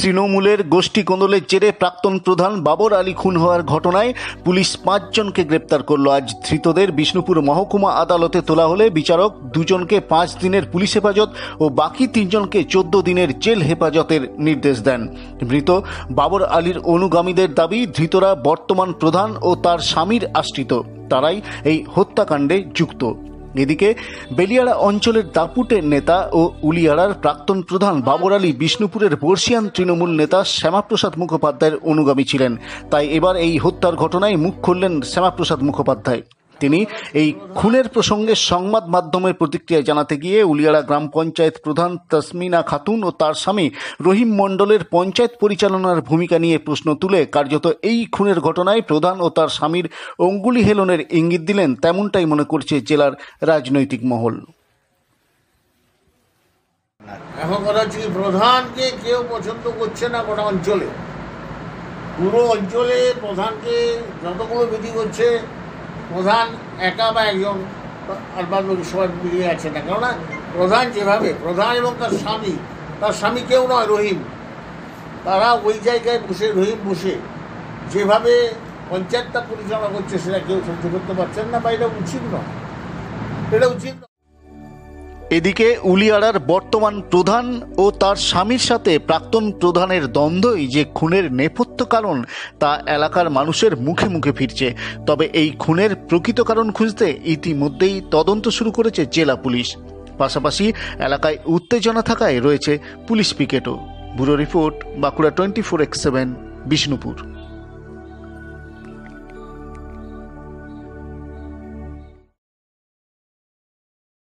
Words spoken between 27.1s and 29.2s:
প্রাক্তন প্রধান বাবর আলী বিষ্ণুপুরের